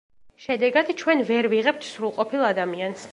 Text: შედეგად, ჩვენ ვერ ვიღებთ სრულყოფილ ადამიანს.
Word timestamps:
შედეგად, 0.45 0.89
ჩვენ 1.01 1.21
ვერ 1.29 1.49
ვიღებთ 1.53 1.87
სრულყოფილ 1.91 2.49
ადამიანს. 2.51 3.09